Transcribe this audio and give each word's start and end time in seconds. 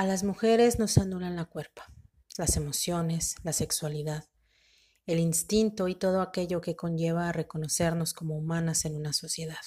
A 0.00 0.06
las 0.06 0.24
mujeres 0.24 0.78
nos 0.78 0.96
anulan 0.96 1.36
la 1.36 1.44
cuerpa, 1.44 1.92
las 2.38 2.56
emociones, 2.56 3.34
la 3.42 3.52
sexualidad, 3.52 4.30
el 5.04 5.18
instinto 5.18 5.88
y 5.88 5.94
todo 5.94 6.22
aquello 6.22 6.62
que 6.62 6.74
conlleva 6.74 7.28
a 7.28 7.32
reconocernos 7.32 8.14
como 8.14 8.34
humanas 8.34 8.86
en 8.86 8.96
una 8.96 9.12
sociedad. 9.12 9.60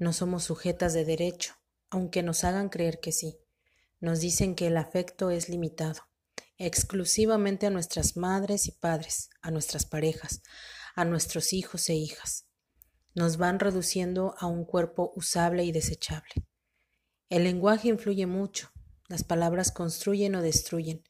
No 0.00 0.12
somos 0.12 0.42
sujetas 0.42 0.92
de 0.92 1.04
derecho, 1.04 1.54
aunque 1.88 2.24
nos 2.24 2.42
hagan 2.42 2.68
creer 2.68 2.98
que 2.98 3.12
sí. 3.12 3.38
Nos 4.00 4.18
dicen 4.18 4.56
que 4.56 4.66
el 4.66 4.76
afecto 4.76 5.30
es 5.30 5.48
limitado, 5.48 6.00
exclusivamente 6.58 7.66
a 7.66 7.70
nuestras 7.70 8.16
madres 8.16 8.66
y 8.66 8.72
padres, 8.72 9.30
a 9.40 9.52
nuestras 9.52 9.86
parejas, 9.86 10.42
a 10.96 11.04
nuestros 11.04 11.52
hijos 11.52 11.88
e 11.90 11.94
hijas. 11.94 12.48
Nos 13.14 13.36
van 13.36 13.60
reduciendo 13.60 14.34
a 14.40 14.48
un 14.48 14.64
cuerpo 14.64 15.12
usable 15.14 15.62
y 15.62 15.70
desechable. 15.70 16.44
El 17.28 17.44
lenguaje 17.44 17.86
influye 17.86 18.26
mucho. 18.26 18.71
Las 19.12 19.24
palabras 19.24 19.72
construyen 19.72 20.36
o 20.36 20.40
destruyen. 20.40 21.04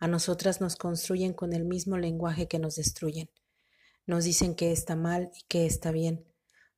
A 0.00 0.08
nosotras 0.08 0.60
nos 0.60 0.74
construyen 0.74 1.32
con 1.32 1.52
el 1.52 1.64
mismo 1.64 1.96
lenguaje 1.96 2.48
que 2.48 2.58
nos 2.58 2.74
destruyen. 2.74 3.30
Nos 4.06 4.24
dicen 4.24 4.56
que 4.56 4.72
está 4.72 4.96
mal 4.96 5.30
y 5.38 5.44
que 5.46 5.64
está 5.64 5.92
bien. 5.92 6.26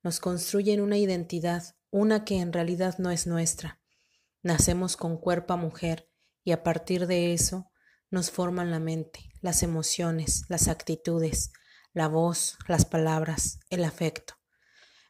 Nos 0.03 0.19
construyen 0.19 0.79
una 0.81 0.99
identidad, 0.99 1.75
una 1.89 2.25
que 2.25 2.37
en 2.37 2.53
realidad 2.53 2.99
no 2.99 3.09
es 3.09 3.25
nuestra. 3.25 3.81
Nacemos 4.43 4.97
con 4.97 5.17
cuerpo 5.17 5.53
a 5.53 5.57
mujer 5.57 6.11
y 6.43 6.51
a 6.51 6.61
partir 6.61 7.07
de 7.07 7.33
eso 7.33 7.71
nos 8.11 8.29
forman 8.29 8.69
la 8.69 8.79
mente, 8.79 9.31
las 9.41 9.63
emociones, 9.63 10.43
las 10.47 10.67
actitudes, 10.67 11.53
la 11.91 12.07
voz, 12.07 12.55
las 12.67 12.85
palabras, 12.85 13.61
el 13.71 13.83
afecto. 13.83 14.35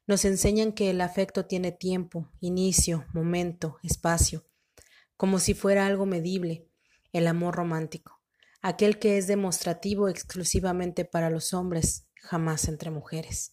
Nos 0.06 0.24
enseñan 0.24 0.72
que 0.72 0.92
el 0.92 1.02
afecto 1.02 1.46
tiene 1.46 1.74
tiempo, 1.74 2.31
inicio, 2.40 3.06
momento, 3.14 3.80
espacio, 3.84 4.47
como 5.18 5.40
si 5.40 5.54
fuera 5.54 5.88
algo 5.88 6.06
medible, 6.06 6.70
el 7.12 7.28
amor 7.28 7.56
romántico, 7.56 8.22
aquel 8.62 9.00
que 9.00 9.18
es 9.18 9.28
demostrativo 9.28 10.08
exclusivamente 10.08 11.06
para 11.06 11.30
los 11.30 11.54
hombres, 11.54 12.08
jamás 12.22 12.68
entre 12.68 12.92
mujeres. 12.92 13.52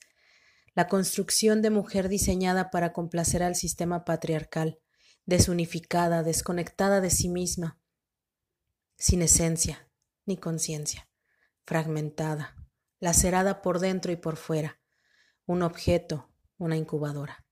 La 0.74 0.88
construcción 0.88 1.62
de 1.62 1.70
mujer 1.70 2.08
diseñada 2.08 2.70
para 2.70 2.92
complacer 2.92 3.42
al 3.42 3.54
sistema 3.54 4.04
patriarcal, 4.04 4.80
desunificada, 5.24 6.22
desconectada 6.22 7.00
de 7.00 7.10
sí 7.10 7.28
misma, 7.28 7.80
sin 8.98 9.22
esencia 9.22 9.88
ni 10.26 10.36
conciencia, 10.36 11.08
fragmentada, 11.64 12.56
lacerada 12.98 13.62
por 13.62 13.78
dentro 13.78 14.12
y 14.12 14.16
por 14.16 14.36
fuera, 14.36 14.80
un 15.46 15.62
objeto, 15.62 16.30
una 16.58 16.76
incubadora. 16.76 17.43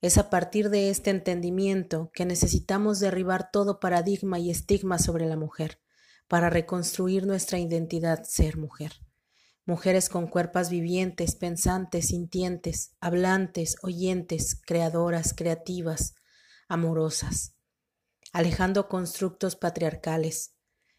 Es 0.00 0.16
a 0.16 0.30
partir 0.30 0.70
de 0.70 0.88
este 0.88 1.10
entendimiento 1.10 2.10
que 2.14 2.24
necesitamos 2.24 3.00
derribar 3.00 3.50
todo 3.50 3.80
paradigma 3.80 4.38
y 4.38 4.50
estigma 4.50 4.98
sobre 4.98 5.26
la 5.26 5.36
mujer 5.36 5.78
para 6.26 6.48
reconstruir 6.48 7.26
nuestra 7.26 7.58
identidad 7.58 8.24
ser 8.24 8.56
mujer. 8.56 8.92
Mujeres 9.66 10.08
con 10.08 10.26
cuerpos 10.26 10.70
vivientes, 10.70 11.34
pensantes, 11.34 12.08
sintientes, 12.08 12.96
hablantes, 13.00 13.76
oyentes, 13.82 14.58
creadoras, 14.64 15.34
creativas, 15.34 16.14
amorosas, 16.66 17.56
alejando 18.32 18.88
constructos 18.88 19.54
patriarcales, 19.54 20.54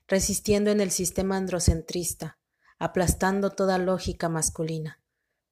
resistiendo 0.07 0.69
en 0.69 0.79
el 0.79 0.91
sistema 0.91 1.37
androcentrista, 1.37 2.39
aplastando 2.77 3.49
toda 3.49 3.79
lógica 3.79 4.29
masculina, 4.29 5.01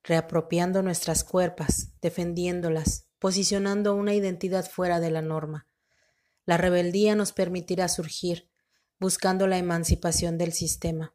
reapropiando 0.04 0.84
nuestras 0.84 1.24
cuerpas, 1.24 1.94
defendiéndolas, 2.02 3.09
posicionando 3.20 3.94
una 3.96 4.14
identidad 4.14 4.70
fuera 4.70 5.00
de 5.00 5.12
la 5.12 5.22
norma. 5.22 5.68
La 6.46 6.58
rebeldía 6.58 7.16
nos 7.16 7.32
permitirá 7.32 7.88
surgir, 7.88 8.50
buscando 9.00 9.48
la 9.48 9.58
emancipación 9.58 10.38
del 10.38 10.54
sistema, 10.54 11.14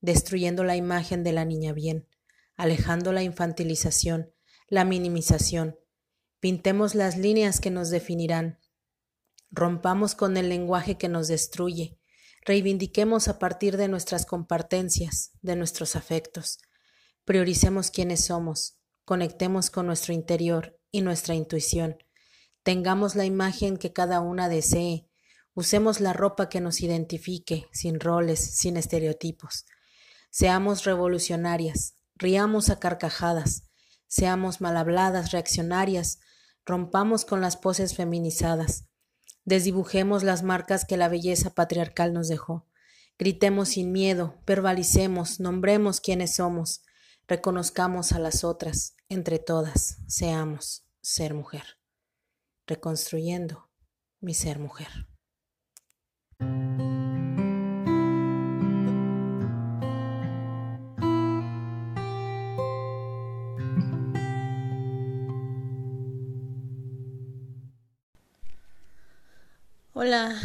destruyendo 0.00 0.64
la 0.64 0.76
imagen 0.76 1.24
de 1.24 1.32
la 1.32 1.44
niña 1.44 1.72
bien, 1.72 2.06
alejando 2.54 3.12
la 3.12 3.22
infantilización, 3.22 4.32
la 4.68 4.84
minimización. 4.84 5.78
Pintemos 6.40 6.94
las 6.94 7.16
líneas 7.16 7.60
que 7.60 7.70
nos 7.70 7.90
definirán. 7.90 8.60
Rompamos 9.50 10.14
con 10.14 10.36
el 10.36 10.48
lenguaje 10.48 10.96
que 10.98 11.08
nos 11.08 11.28
destruye, 11.28 11.98
Reivindiquemos 12.46 13.26
a 13.26 13.40
partir 13.40 13.76
de 13.76 13.88
nuestras 13.88 14.24
compartencias, 14.24 15.32
de 15.42 15.56
nuestros 15.56 15.96
afectos. 15.96 16.60
Prioricemos 17.24 17.90
quiénes 17.90 18.24
somos, 18.24 18.78
conectemos 19.04 19.68
con 19.68 19.86
nuestro 19.88 20.14
interior 20.14 20.75
y 20.90 21.02
nuestra 21.02 21.34
intuición. 21.34 21.96
Tengamos 22.62 23.14
la 23.14 23.24
imagen 23.24 23.76
que 23.76 23.92
cada 23.92 24.20
una 24.20 24.48
desee. 24.48 25.08
Usemos 25.54 26.00
la 26.00 26.12
ropa 26.12 26.48
que 26.48 26.60
nos 26.60 26.80
identifique, 26.80 27.68
sin 27.72 28.00
roles, 28.00 28.40
sin 28.40 28.76
estereotipos. 28.76 29.66
Seamos 30.30 30.84
revolucionarias, 30.84 31.94
riamos 32.16 32.68
a 32.68 32.78
carcajadas, 32.78 33.62
seamos 34.08 34.60
mal 34.60 34.76
habladas, 34.76 35.30
reaccionarias, 35.30 36.18
rompamos 36.64 37.24
con 37.24 37.40
las 37.40 37.56
poses 37.56 37.94
feminizadas. 37.94 38.86
Desdibujemos 39.44 40.24
las 40.24 40.42
marcas 40.42 40.84
que 40.84 40.96
la 40.96 41.08
belleza 41.08 41.54
patriarcal 41.54 42.12
nos 42.12 42.26
dejó. 42.26 42.66
Gritemos 43.16 43.68
sin 43.70 43.92
miedo, 43.92 44.42
verbalicemos, 44.44 45.38
nombremos 45.38 46.00
quiénes 46.00 46.34
somos, 46.34 46.82
reconozcamos 47.28 48.10
a 48.10 48.18
las 48.18 48.42
otras, 48.42 48.95
entre 49.08 49.38
todas, 49.38 49.98
seamos 50.08 50.84
ser 51.00 51.34
mujer. 51.34 51.78
Reconstruyendo 52.66 53.70
mi 54.20 54.34
ser 54.34 54.58
mujer. 54.58 54.88
Hola, 69.92 70.38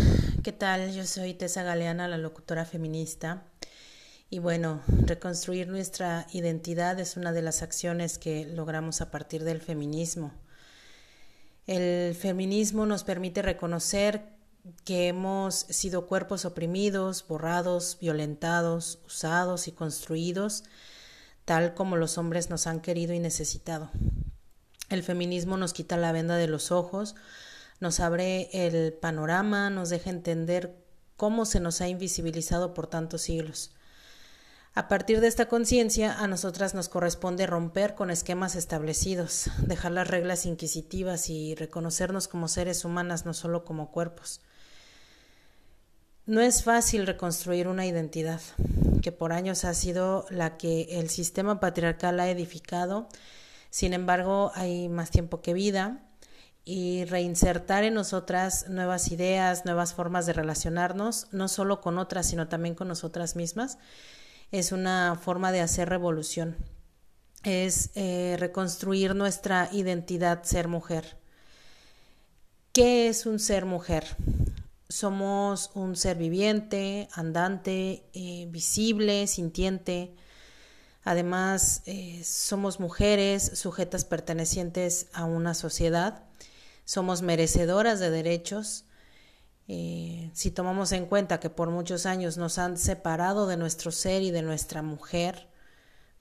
¿qué 0.43 0.51
tal? 0.51 0.93
Yo 0.93 1.05
soy 1.05 1.33
Tessa 1.33 1.63
Galeana, 1.63 2.07
la 2.07 2.17
locutora 2.17 2.65
feminista. 2.65 3.50
Y 4.33 4.39
bueno, 4.39 4.81
reconstruir 4.87 5.67
nuestra 5.67 6.25
identidad 6.31 6.97
es 7.01 7.17
una 7.17 7.33
de 7.33 7.41
las 7.41 7.61
acciones 7.61 8.17
que 8.17 8.45
logramos 8.45 9.01
a 9.01 9.11
partir 9.11 9.43
del 9.43 9.59
feminismo. 9.59 10.33
El 11.67 12.15
feminismo 12.15 12.85
nos 12.85 13.03
permite 13.03 13.41
reconocer 13.41 14.23
que 14.85 15.09
hemos 15.09 15.55
sido 15.55 16.07
cuerpos 16.07 16.45
oprimidos, 16.45 17.27
borrados, 17.27 17.97
violentados, 17.99 18.99
usados 19.05 19.67
y 19.67 19.73
construidos 19.73 20.63
tal 21.43 21.73
como 21.73 21.97
los 21.97 22.17
hombres 22.17 22.49
nos 22.49 22.67
han 22.67 22.79
querido 22.79 23.13
y 23.13 23.19
necesitado. 23.19 23.91
El 24.87 25.03
feminismo 25.03 25.57
nos 25.57 25.73
quita 25.73 25.97
la 25.97 26.13
venda 26.13 26.37
de 26.37 26.47
los 26.47 26.71
ojos, 26.71 27.15
nos 27.81 27.99
abre 27.99 28.49
el 28.53 28.93
panorama, 28.93 29.69
nos 29.69 29.89
deja 29.89 30.09
entender 30.09 30.73
cómo 31.17 31.43
se 31.43 31.59
nos 31.59 31.81
ha 31.81 31.89
invisibilizado 31.89 32.73
por 32.73 32.87
tantos 32.87 33.23
siglos. 33.23 33.71
A 34.73 34.87
partir 34.87 35.19
de 35.19 35.27
esta 35.27 35.47
conciencia, 35.47 36.17
a 36.17 36.27
nosotras 36.27 36.73
nos 36.73 36.87
corresponde 36.87 37.45
romper 37.45 37.93
con 37.93 38.09
esquemas 38.09 38.55
establecidos, 38.55 39.49
dejar 39.57 39.91
las 39.91 40.07
reglas 40.07 40.45
inquisitivas 40.45 41.29
y 41.29 41.55
reconocernos 41.55 42.29
como 42.29 42.47
seres 42.47 42.85
humanas, 42.85 43.25
no 43.25 43.33
solo 43.33 43.65
como 43.65 43.91
cuerpos. 43.91 44.39
No 46.25 46.39
es 46.39 46.63
fácil 46.63 47.05
reconstruir 47.05 47.67
una 47.67 47.85
identidad 47.85 48.39
que 49.01 49.11
por 49.11 49.33
años 49.33 49.65
ha 49.65 49.73
sido 49.73 50.25
la 50.29 50.55
que 50.55 50.99
el 50.99 51.09
sistema 51.09 51.59
patriarcal 51.59 52.21
ha 52.21 52.29
edificado. 52.29 53.09
Sin 53.71 53.93
embargo, 53.93 54.53
hay 54.55 54.87
más 54.87 55.11
tiempo 55.11 55.41
que 55.41 55.53
vida 55.53 55.99
y 56.63 57.03
reinsertar 57.03 57.83
en 57.83 57.95
nosotras 57.95 58.69
nuevas 58.69 59.11
ideas, 59.11 59.65
nuevas 59.65 59.93
formas 59.93 60.25
de 60.27 60.33
relacionarnos, 60.33 61.27
no 61.31 61.49
solo 61.49 61.81
con 61.81 61.97
otras, 61.97 62.27
sino 62.27 62.47
también 62.47 62.75
con 62.75 62.87
nosotras 62.87 63.35
mismas, 63.35 63.77
es 64.51 64.71
una 64.71 65.19
forma 65.21 65.51
de 65.51 65.61
hacer 65.61 65.89
revolución, 65.89 66.57
es 67.43 67.89
eh, 67.95 68.35
reconstruir 68.39 69.15
nuestra 69.15 69.69
identidad 69.71 70.43
ser 70.43 70.67
mujer. 70.67 71.17
¿Qué 72.73 73.09
es 73.09 73.25
un 73.25 73.39
ser 73.39 73.65
mujer? 73.65 74.05
Somos 74.89 75.71
un 75.73 75.95
ser 75.95 76.17
viviente, 76.17 77.07
andante, 77.13 78.03
eh, 78.13 78.47
visible, 78.49 79.27
sintiente. 79.27 80.13
Además, 81.03 81.81
eh, 81.85 82.21
somos 82.23 82.79
mujeres 82.79 83.57
sujetas 83.57 84.05
pertenecientes 84.05 85.07
a 85.13 85.25
una 85.25 85.53
sociedad 85.53 86.23
somos 86.91 87.21
merecedoras 87.21 87.99
de 87.99 88.09
derechos. 88.09 88.83
Eh, 89.67 90.29
si 90.33 90.51
tomamos 90.51 90.91
en 90.91 91.05
cuenta 91.05 91.39
que 91.39 91.49
por 91.49 91.69
muchos 91.69 92.05
años 92.05 92.37
nos 92.37 92.57
han 92.57 92.77
separado 92.77 93.47
de 93.47 93.57
nuestro 93.57 93.91
ser 93.91 94.21
y 94.21 94.31
de 94.31 94.41
nuestra 94.41 94.81
mujer, 94.81 95.47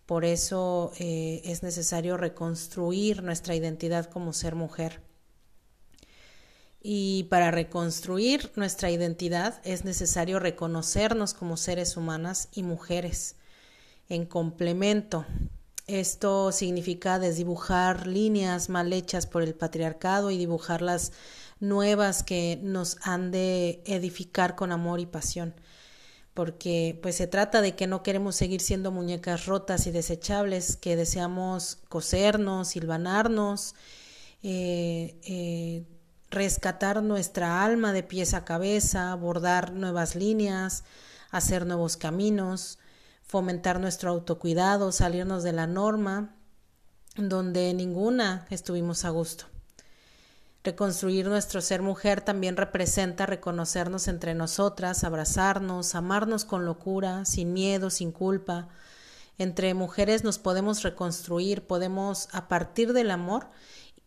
por 0.07 0.25
eso 0.25 0.93
eh, 0.99 1.41
es 1.45 1.63
necesario 1.63 2.17
reconstruir 2.17 3.23
nuestra 3.23 3.55
identidad 3.55 4.07
como 4.07 4.33
ser 4.33 4.55
mujer. 4.55 5.01
Y 6.83 7.25
para 7.25 7.51
reconstruir 7.51 8.51
nuestra 8.57 8.91
identidad 8.91 9.61
es 9.65 9.85
necesario 9.85 10.39
reconocernos 10.39 11.35
como 11.35 11.57
seres 11.57 11.97
humanas 11.97 12.49
y 12.53 12.63
mujeres 12.63 13.37
en 14.09 14.27
complemento. 14.27 15.27
Esto 15.87 16.53
significa 16.53 17.19
desdibujar 17.19 18.07
líneas 18.07 18.69
mal 18.69 18.93
hechas 18.93 19.27
por 19.27 19.43
el 19.43 19.55
patriarcado 19.55 20.31
y 20.31 20.39
dibujar 20.39 20.83
las 20.83 21.13
nuevas 21.61 22.23
que 22.23 22.59
nos 22.63 22.97
han 23.03 23.31
de 23.31 23.83
edificar 23.87 24.57
con 24.57 24.73
amor 24.73 25.01
y 25.01 25.07
pasión. 25.07 25.55
Porque 26.35 26.99
pues 27.03 27.17
se 27.17 27.27
trata 27.27 27.61
de 27.61 27.77
que 27.77 27.87
no 27.87 28.03
queremos 28.03 28.37
seguir 28.37 28.61
siendo 28.61 28.91
muñecas 28.91 29.47
rotas 29.47 29.87
y 29.87 29.91
desechables, 29.91 30.77
que 30.77 30.97
deseamos 30.97 31.79
cosernos, 31.89 32.69
silvanarnos, 32.69 33.75
eh, 34.43 35.21
eh, 35.25 35.85
rescatar 36.31 37.03
nuestra 37.03 37.63
alma 37.65 37.93
de 37.93 38.03
pies 38.03 38.35
a 38.35 38.45
cabeza, 38.45 39.15
bordar 39.17 39.73
nuevas 39.73 40.15
líneas, 40.15 40.85
hacer 41.31 41.67
nuevos 41.67 41.97
caminos, 41.97 42.79
fomentar 43.23 43.81
nuestro 43.81 44.11
autocuidado, 44.11 44.93
salirnos 44.93 45.43
de 45.43 45.53
la 45.53 45.67
norma, 45.67 46.35
donde 47.17 47.75
ninguna 47.75 48.47
estuvimos 48.51 49.05
a 49.05 49.11
gusto. 49.11 49.47
Reconstruir 50.63 51.27
nuestro 51.27 51.63
ser 51.63 51.81
mujer 51.81 52.21
también 52.21 52.57
representa 52.57 53.25
reconocernos 53.25 54.09
entre 54.09 54.35
nosotras, 54.35 55.05
abrazarnos, 55.05 55.95
amarnos 55.95 56.45
con 56.45 56.67
locura, 56.67 57.25
sin 57.25 57.55
miedo, 57.55 57.89
sin 57.89 58.13
culpa. 58.13 58.69
Entre 59.39 59.73
mujeres 59.73 60.23
nos 60.23 60.39
podemos 60.39 60.83
reconstruir, 60.83 61.67
podemos, 61.67 62.29
a 62.33 62.47
partir 62.49 62.93
del 62.93 63.11
amor, 63.11 63.49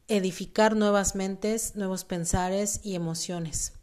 edificar 0.07 0.75
nuevas 0.75 1.15
mentes, 1.15 1.75
nuevos 1.75 2.03
pensares 2.03 2.81
y 2.83 2.93
emociones. 2.93 3.73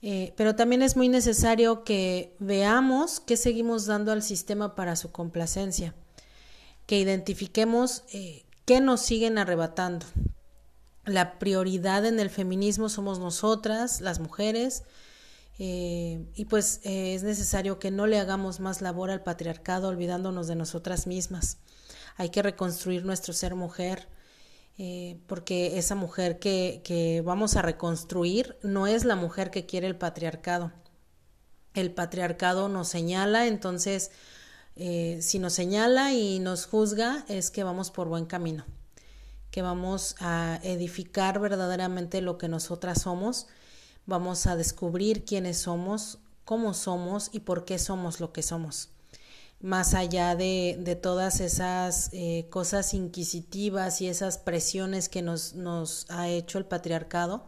Eh, 0.00 0.34
pero 0.36 0.54
también 0.54 0.82
es 0.82 0.96
muy 0.96 1.08
necesario 1.08 1.82
que 1.82 2.36
veamos 2.38 3.18
qué 3.18 3.36
seguimos 3.36 3.86
dando 3.86 4.12
al 4.12 4.22
sistema 4.22 4.76
para 4.76 4.94
su 4.94 5.10
complacencia, 5.10 5.96
que 6.86 7.00
identifiquemos 7.00 8.04
eh, 8.12 8.44
qué 8.64 8.80
nos 8.80 9.00
siguen 9.00 9.36
arrebatando. 9.38 10.06
La 11.08 11.38
prioridad 11.38 12.04
en 12.06 12.20
el 12.20 12.30
feminismo 12.30 12.88
somos 12.88 13.18
nosotras, 13.18 14.00
las 14.00 14.20
mujeres, 14.20 14.84
eh, 15.58 16.24
y 16.34 16.44
pues 16.44 16.80
es 16.84 17.22
necesario 17.22 17.78
que 17.78 17.90
no 17.90 18.06
le 18.06 18.20
hagamos 18.20 18.60
más 18.60 18.80
labor 18.80 19.10
al 19.10 19.22
patriarcado 19.22 19.88
olvidándonos 19.88 20.46
de 20.46 20.54
nosotras 20.54 21.06
mismas. 21.06 21.58
Hay 22.16 22.30
que 22.30 22.42
reconstruir 22.42 23.04
nuestro 23.04 23.32
ser 23.32 23.54
mujer, 23.54 24.08
eh, 24.76 25.18
porque 25.26 25.78
esa 25.78 25.94
mujer 25.94 26.38
que, 26.38 26.82
que 26.84 27.22
vamos 27.22 27.56
a 27.56 27.62
reconstruir 27.62 28.56
no 28.62 28.86
es 28.86 29.04
la 29.04 29.16
mujer 29.16 29.50
que 29.50 29.66
quiere 29.66 29.88
el 29.88 29.96
patriarcado. 29.96 30.72
El 31.74 31.90
patriarcado 31.90 32.68
nos 32.68 32.88
señala, 32.88 33.46
entonces 33.46 34.10
eh, 34.80 35.18
si 35.22 35.40
nos 35.40 35.54
señala 35.54 36.12
y 36.12 36.38
nos 36.38 36.66
juzga 36.66 37.24
es 37.28 37.50
que 37.50 37.64
vamos 37.64 37.90
por 37.90 38.06
buen 38.06 38.26
camino, 38.26 38.64
vamos 39.62 40.16
a 40.20 40.60
edificar 40.62 41.40
verdaderamente 41.40 42.20
lo 42.20 42.38
que 42.38 42.48
nosotras 42.48 43.02
somos, 43.02 43.46
vamos 44.06 44.46
a 44.46 44.56
descubrir 44.56 45.24
quiénes 45.24 45.58
somos, 45.58 46.18
cómo 46.44 46.74
somos 46.74 47.30
y 47.32 47.40
por 47.40 47.64
qué 47.64 47.78
somos 47.78 48.20
lo 48.20 48.32
que 48.32 48.42
somos. 48.42 48.88
Más 49.60 49.94
allá 49.94 50.36
de, 50.36 50.76
de 50.80 50.96
todas 50.96 51.40
esas 51.40 52.10
eh, 52.12 52.46
cosas 52.48 52.94
inquisitivas 52.94 54.00
y 54.00 54.08
esas 54.08 54.38
presiones 54.38 55.08
que 55.08 55.20
nos, 55.20 55.54
nos 55.54 56.06
ha 56.10 56.28
hecho 56.28 56.58
el 56.58 56.64
patriarcado, 56.64 57.46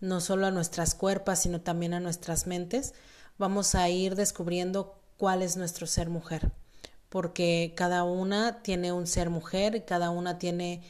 no 0.00 0.20
solo 0.20 0.46
a 0.46 0.50
nuestras 0.50 0.94
cuerpos, 0.94 1.38
sino 1.38 1.60
también 1.60 1.94
a 1.94 2.00
nuestras 2.00 2.46
mentes, 2.46 2.92
vamos 3.38 3.74
a 3.74 3.88
ir 3.88 4.14
descubriendo 4.14 5.00
cuál 5.16 5.42
es 5.42 5.56
nuestro 5.56 5.86
ser 5.86 6.10
mujer, 6.10 6.52
porque 7.08 7.72
cada 7.76 8.04
una 8.04 8.62
tiene 8.62 8.92
un 8.92 9.06
ser 9.06 9.30
mujer, 9.30 9.84
cada 9.84 10.10
una 10.10 10.38
tiene 10.38 10.82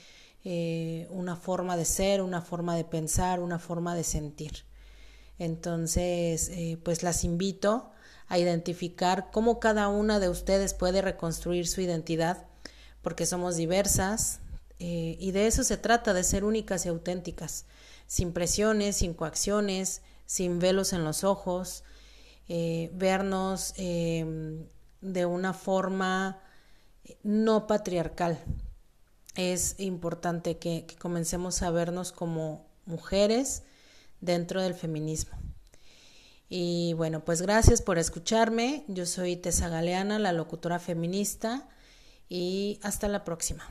eh, 0.45 1.09
una 1.11 1.35
forma 1.35 1.77
de 1.77 1.85
ser, 1.85 2.23
una 2.23 2.41
forma 2.41 2.77
de 2.77 2.85
pensar, 2.85 3.41
una 3.41 3.59
forma 3.59 3.97
de 3.97 4.05
sentir. 4.05 4.65
Entonces, 5.39 6.49
eh, 6.51 6.79
pues 6.85 7.03
las 7.03 7.25
invito 7.25 7.91
a 8.29 8.39
identificar 8.39 9.31
cómo 9.33 9.59
cada 9.59 9.89
una 9.89 10.21
de 10.21 10.29
ustedes 10.29 10.75
puede 10.75 11.03
reconstruir 11.03 11.67
su 11.67 11.81
identidad, 11.81 12.47
porque 13.03 13.27
somos 13.27 13.57
diversas 13.57 14.41
eh, 14.79 15.17
y 15.19 15.33
de 15.33 15.49
eso 15.49 15.65
se 15.65 15.77
trata, 15.77 16.15
de 16.15 16.23
ser 16.23 16.45
únicas 16.45 16.87
y 16.87 16.89
auténticas, 16.89 17.67
sin 18.07 18.33
presiones, 18.33 18.97
sin 18.97 19.15
coacciones, 19.15 20.03
sin 20.25 20.61
velos 20.61 20.93
en 20.93 21.05
los 21.05 21.25
ojos, 21.25 21.83
vernos 22.93 23.75
de 23.75 25.27
una 25.27 25.53
forma 25.53 26.41
no 27.23 27.67
patriarcal. 27.67 28.39
Es 29.35 29.77
importante 29.79 30.59
que 30.59 30.87
comencemos 30.99 31.63
a 31.63 31.71
vernos 31.71 32.13
como 32.13 32.67
mujeres 32.87 33.63
dentro 34.21 34.63
del 34.63 34.75
feminismo. 34.75 35.39
Y 36.49 36.95
bueno, 36.95 37.25
pues 37.25 37.43
gracias 37.43 37.83
por 37.83 37.99
escucharme. 37.99 38.85
Yo 38.89 39.07
soy 39.07 39.37
Tessa 39.37 39.69
Galeana, 39.69 40.19
la 40.19 40.33
locutora 40.33 40.79
feminista, 40.79 41.69
y 42.29 42.79
hasta 42.83 43.09
la 43.09 43.25
próxima. 43.25 43.67